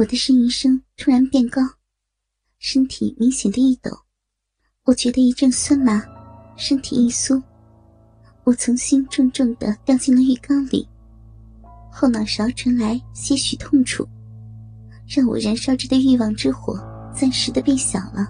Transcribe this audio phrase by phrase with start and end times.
[0.00, 1.60] 我的呻吟声突然变高，
[2.58, 3.90] 身体明显的一抖，
[4.84, 6.02] 我觉得一阵酸麻，
[6.56, 7.42] 身体一酥，
[8.44, 10.88] 我重新重重的掉进了浴缸里，
[11.92, 14.08] 后脑勺传来些许痛楚，
[15.06, 16.82] 让我燃烧着的欲望之火
[17.14, 18.26] 暂时的变小了。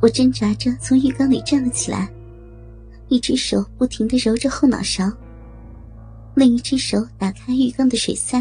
[0.00, 2.08] 我挣扎着从浴缸里站了起来，
[3.08, 5.10] 一只手不停的揉着后脑勺，
[6.36, 8.40] 另一只手打开浴缸的水塞。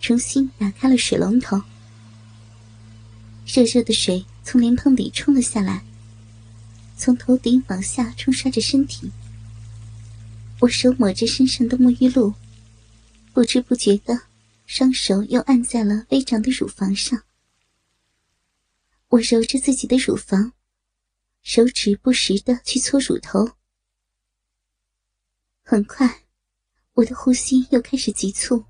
[0.00, 1.60] 重新打开了水龙头，
[3.46, 5.84] 热热的水从莲蓬里冲了下来，
[6.96, 9.10] 从头顶往下冲刷着身体。
[10.60, 12.34] 我手抹着身上的沐浴露，
[13.32, 14.22] 不知不觉的，
[14.64, 17.22] 双手又按在了微长的乳房上。
[19.08, 20.52] 我揉着自己的乳房，
[21.42, 23.52] 手指不时的去搓乳头。
[25.62, 26.22] 很快，
[26.94, 28.64] 我的呼吸又开始急促。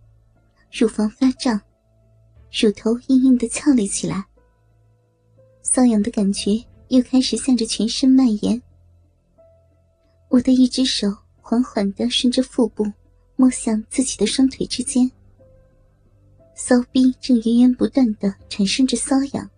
[0.70, 1.61] 乳房发胀，
[2.53, 4.25] 乳头硬硬的翘了起来。
[5.62, 6.53] 瘙痒的感觉
[6.89, 8.61] 又开始向着全身蔓延。
[10.28, 11.08] 我的一只手
[11.41, 12.84] 缓缓的顺着腹部
[13.36, 15.11] 摸向自己的双腿之间，
[16.55, 19.48] 骚逼正源源不断的产生着瘙痒。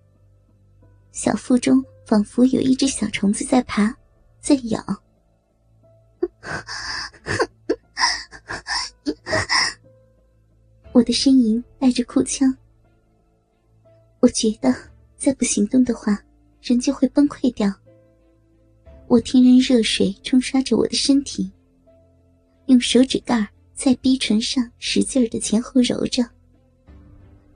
[1.11, 3.95] 小腹中仿佛有一只小虫子在爬，
[4.41, 4.84] 在咬。
[10.98, 12.52] 我的呻吟带着哭腔，
[14.18, 14.74] 我觉得
[15.16, 16.20] 再不行动的话，
[16.60, 17.72] 人就会崩溃掉。
[19.06, 21.52] 我听任热水冲刷着我的身体，
[22.66, 26.28] 用手指盖在逼唇上使劲的前后揉着，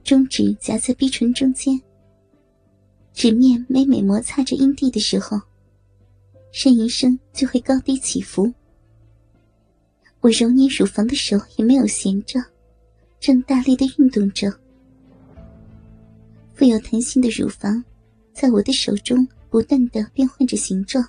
[0.05, 1.81] 中指夹在逼唇中间，
[3.11, 5.37] 指面每每摩擦着阴蒂的时候，
[6.53, 8.53] 呻吟声就会高低起伏。
[10.21, 12.39] 我揉捏乳房的手也没有闲着。
[13.23, 14.51] 正大力的运动着，
[16.53, 17.81] 富有弹性的乳房
[18.33, 21.01] 在我的手中不断的变换着形状。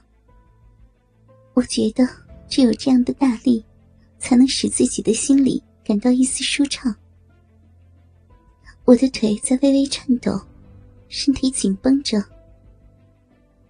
[1.54, 2.08] 我觉得
[2.48, 3.64] 只有这样的大力，
[4.20, 6.94] 才能使自己的心里感到一丝舒畅。
[8.84, 10.40] 我的腿在微微颤抖，
[11.08, 12.22] 身体紧绷着，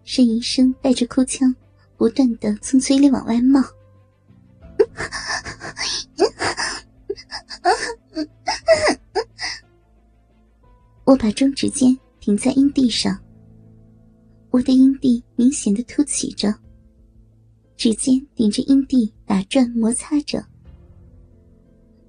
[0.05, 1.57] 呻吟声带着哭腔，
[1.97, 3.65] 不断的从嘴里往外冒。
[11.05, 13.19] 我把中指尖顶在阴蒂上，
[14.51, 16.55] 我的阴蒂明显的凸起着，
[17.77, 20.45] 指尖顶着阴蒂打转摩擦着。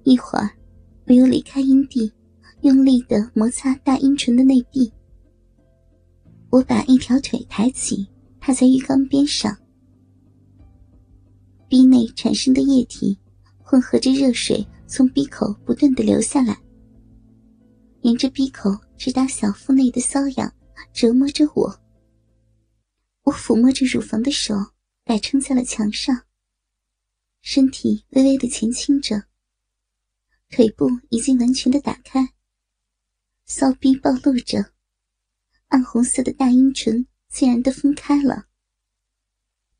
[0.04, 0.50] 一会儿，
[1.06, 2.12] 我又离开阴蒂，
[2.62, 4.92] 用力的摩擦大阴唇的内壁。
[6.50, 8.06] 我把一条腿抬起，
[8.40, 9.54] 踏在浴缸边上，
[11.68, 13.18] 壁内产生的液体
[13.62, 14.66] 混合着热水。
[14.88, 16.56] 从鼻口不断的流下来，
[18.02, 20.54] 沿着鼻口直达小腹内的瘙痒
[20.92, 21.80] 折磨着我。
[23.22, 24.54] 我抚摸着乳房的手
[25.04, 26.24] 摆撑在了墙上，
[27.42, 29.24] 身体微微的前倾着，
[30.50, 32.34] 腿部已经完全的打开，
[33.44, 34.72] 骚逼暴露着，
[35.68, 38.46] 暗红色的大阴唇自然的分开了，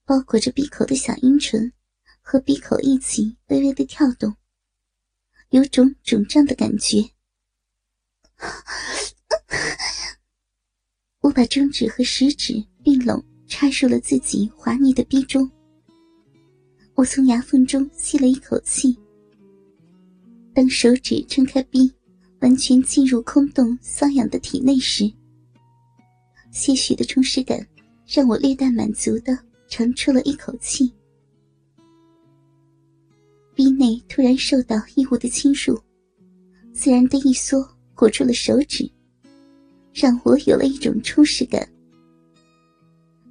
[0.04, 1.72] 包裹着闭口的小阴唇
[2.20, 4.36] 和闭口一起微微的跳动。
[5.50, 7.10] 有种肿胀的感觉，
[11.20, 15.48] 我把中指和食指并拢插入了自己滑腻的逼中。
[16.94, 18.96] 我从牙缝中吸了一口气。
[20.52, 21.92] 当手指撑开逼，
[22.40, 25.12] 完全进入空洞瘙痒的体内时，
[26.50, 27.64] 些许的充实感
[28.06, 30.92] 让我略带满足的长出了一口气。
[33.56, 35.80] 逼内突然受到异物的侵入，
[36.74, 38.86] 自然的一缩，裹住了手指，
[39.94, 41.66] 让我有了一种充实感。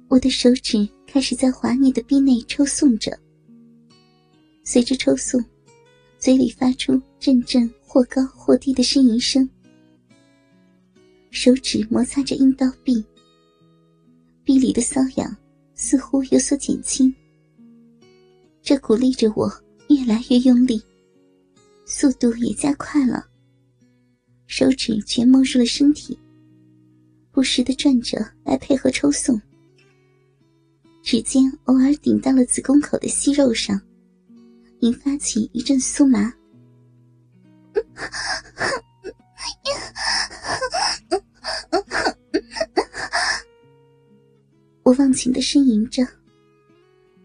[0.08, 3.16] 我的手指开始在滑腻的逼内抽送着，
[4.64, 5.40] 随着抽送，
[6.18, 9.48] 嘴里发出阵阵或高或低的呻吟声。
[11.30, 13.04] 手指摩擦着阴道壁，
[14.42, 15.36] 壁里的瘙痒
[15.76, 17.14] 似乎有所减轻，
[18.60, 19.48] 这鼓励着我。
[19.88, 20.82] 越来越用力，
[21.84, 23.26] 速度也加快了。
[24.46, 26.18] 手指全没入了身体，
[27.30, 29.40] 不时的转着来配合抽送。
[31.02, 33.80] 指尖偶尔顶到了子宫口的息肉上，
[34.80, 36.32] 引发起一阵酥麻。
[44.82, 46.06] 我忘情的呻吟着。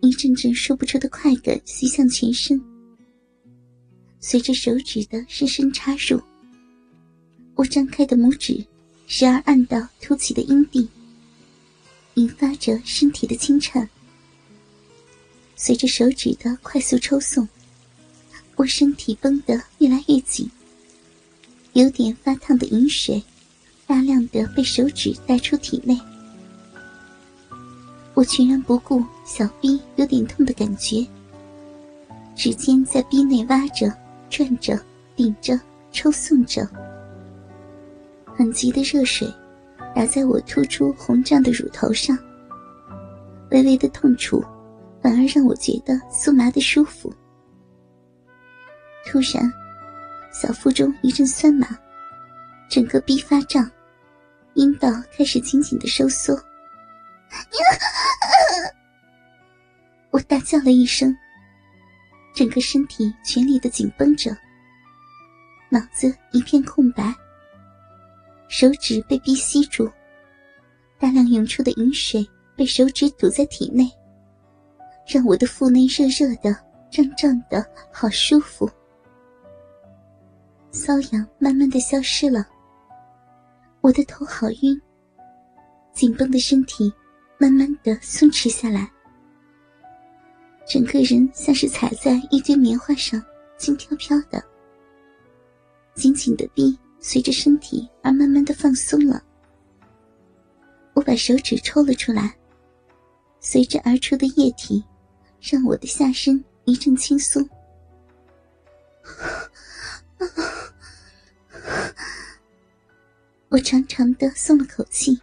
[0.01, 2.59] 一阵阵说不出的快感袭向全身，
[4.19, 6.19] 随着手指的深深插入，
[7.53, 8.65] 我张开的拇指，
[9.05, 10.89] 时而按到凸起的阴蒂，
[12.15, 13.87] 引发着身体的轻颤。
[15.55, 17.47] 随着手指的快速抽送，
[18.55, 20.49] 我身体绷得越来越紧，
[21.73, 23.21] 有点发烫的饮水，
[23.85, 25.95] 大量的被手指带出体内。
[28.21, 31.03] 我全然不顾小臂有点痛的感觉，
[32.35, 33.91] 指尖在臂内挖着、
[34.29, 34.79] 转着、
[35.15, 35.59] 顶着、
[35.91, 36.61] 抽送着。
[38.27, 39.27] 很急的热水
[39.95, 42.15] 打在我突出红胀的乳头上，
[43.49, 44.39] 微微的痛楚
[45.01, 47.11] 反而让我觉得酥麻的舒服。
[49.03, 49.51] 突然，
[50.31, 51.75] 小腹中一阵酸麻，
[52.69, 53.67] 整个逼发胀，
[54.53, 56.39] 阴道开始紧紧的收缩。
[60.11, 61.15] 我大叫了一声，
[62.33, 64.35] 整个身体全力的紧绷着，
[65.69, 67.13] 脑子一片空白，
[68.47, 69.89] 手指被逼吸住，
[70.99, 73.89] 大量涌出的饮水被手指堵在体内，
[75.07, 76.55] 让我的腹内热热的、
[76.89, 78.69] 胀胀的，好舒服。
[80.73, 82.45] 瘙痒慢慢的消失了，
[83.81, 84.81] 我的头好晕，
[85.93, 86.93] 紧绷的身体。
[87.41, 88.87] 慢慢的松弛下来，
[90.67, 93.19] 整个人像是踩在一堆棉花上，
[93.57, 94.39] 轻飘飘的。
[95.95, 99.23] 紧紧的臂随着身体而慢慢的放松了。
[100.93, 102.37] 我把手指抽了出来，
[103.39, 104.85] 随着而出的液体，
[105.41, 107.49] 让我的下身一阵轻松。
[113.49, 115.19] 我长长的松了口气。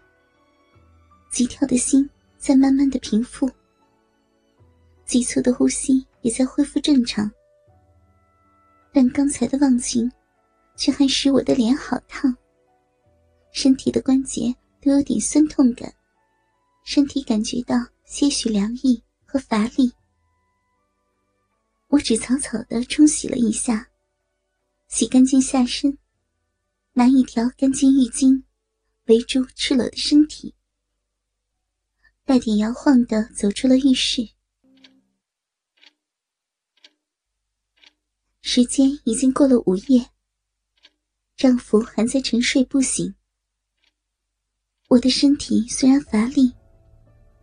[1.30, 3.48] 急跳的心在慢慢的平复，
[5.04, 7.30] 急促的呼吸也在恢复正常。
[8.92, 10.10] 但刚才的忘情，
[10.76, 12.34] 却还使我的脸好烫，
[13.52, 15.92] 身体的关节都有点酸痛感，
[16.84, 19.92] 身体感觉到些许凉意和乏力。
[21.88, 23.88] 我只草草的冲洗了一下，
[24.88, 25.96] 洗干净下身，
[26.94, 28.42] 拿一条干净浴巾
[29.06, 30.54] 围住赤裸的身体。
[32.28, 34.28] 带点摇晃的走出了浴室。
[38.42, 40.10] 时间已经过了午夜，
[41.38, 43.14] 丈夫还在沉睡不醒。
[44.88, 46.52] 我的身体虽然乏力，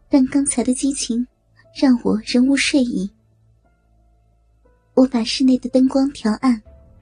[0.07, 1.25] 但刚才的激情
[1.75, 3.11] 让我仍无睡意。
[4.93, 6.61] 我把室内的灯光调暗，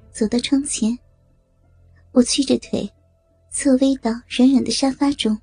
[0.09, 0.97] 走到窗前。
[2.13, 2.89] 我屈着腿，
[3.51, 5.38] 侧偎到软软的沙发中。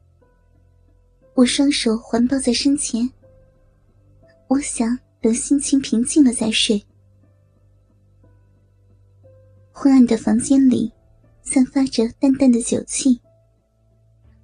[1.41, 3.11] 我双手环抱在身前，
[4.47, 6.85] 我想等心情平静了再睡。
[9.73, 10.93] 昏暗的房间里，
[11.41, 13.19] 散发着淡淡的酒气。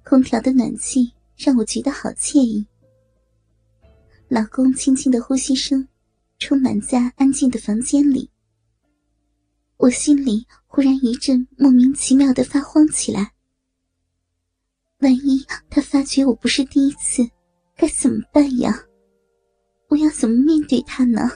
[0.03, 2.65] 空调的暖气让我觉得好惬意。
[4.27, 5.87] 老公轻轻的呼吸声，
[6.39, 8.27] 充满在安静的房间里。
[9.77, 13.33] 我心里忽然一阵莫名其妙的发慌起来。
[14.99, 17.21] 万一他发觉我不是第一次，
[17.75, 18.73] 该怎么办呀？
[19.89, 21.29] 我要怎么面对他呢？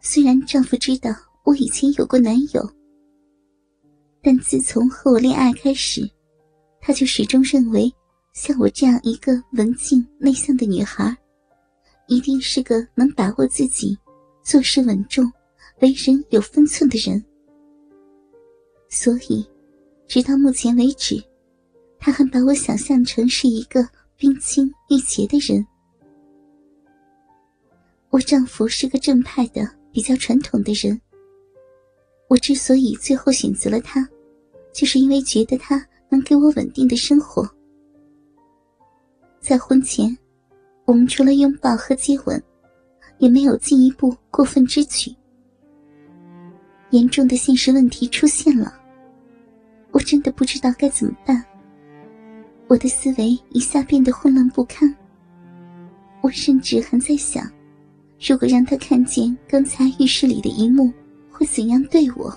[0.00, 1.14] 虽然丈夫知道
[1.44, 2.68] 我以前有过男友，
[4.20, 6.02] 但自从和我恋爱开始，
[6.80, 7.92] 他就始终认为，
[8.32, 11.16] 像我这样一个文静内向的女孩，
[12.08, 13.96] 一定是个能把握自己、
[14.42, 15.24] 做事稳重、
[15.80, 17.24] 为人有分寸的人。
[18.88, 19.46] 所以，
[20.08, 21.22] 直到目前为止。
[22.04, 25.64] 他还把我想象成是一个冰清玉洁的人。
[28.10, 31.00] 我丈夫是个正派的、比较传统的人。
[32.26, 34.04] 我之所以最后选择了他，
[34.72, 37.48] 就是因为觉得他能给我稳定的生活。
[39.38, 40.18] 在婚前，
[40.84, 42.42] 我们除了拥抱和接吻，
[43.18, 45.14] 也没有进一步过分之举。
[46.90, 48.74] 严重的现实问题出现了，
[49.92, 51.44] 我真的不知道该怎么办。
[52.72, 54.96] 我的思维一下变得混乱不堪。
[56.22, 57.46] 我甚至还在想，
[58.18, 60.90] 如果让他看见刚才浴室里的一幕，
[61.30, 62.34] 会怎样对我？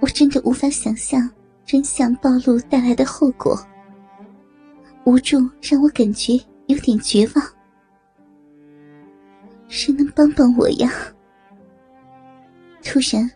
[0.00, 1.26] 我真的无法想象
[1.64, 3.58] 真相暴露带来的后果。
[5.04, 7.42] 无助让我感觉有点绝望。
[9.66, 10.92] 谁能帮帮我呀？
[12.82, 13.30] 突然，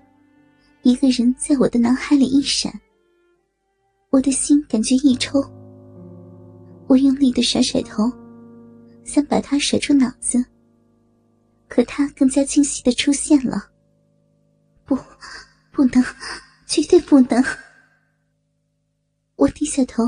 [0.83, 2.71] 一个人在我的脑海里一闪。
[4.11, 5.39] 我的心感觉一抽，
[6.87, 8.11] 我用力的甩甩头，
[9.05, 10.43] 想把他甩出脑子。
[11.69, 13.71] 可他更加清晰的出现了，
[14.87, 14.97] 不，
[15.71, 16.03] 不能，
[16.67, 17.45] 绝对不能！
[19.37, 20.03] 我低下头，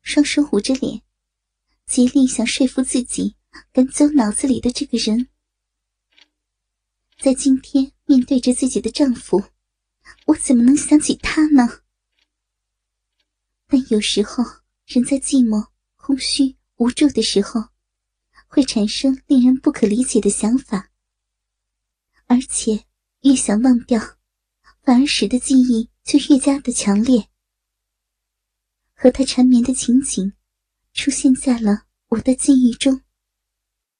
[0.00, 1.02] 双手捂着脸，
[1.84, 3.36] 竭力想说服自己
[3.70, 5.28] 赶走脑子里的这个人。
[7.20, 9.42] 在今天面对着自己的丈夫，
[10.24, 11.80] 我怎么能想起他呢？
[13.76, 14.42] 但有时候，
[14.86, 17.62] 人在寂寞、空虚、无助的时候，
[18.46, 20.88] 会产生令人不可理解的想法，
[22.24, 22.86] 而且
[23.20, 24.00] 越想忘掉，
[24.82, 27.28] 反而使得记忆就越加的强烈。
[28.94, 30.32] 和他缠绵的情景，
[30.94, 33.02] 出现在了我的记忆中。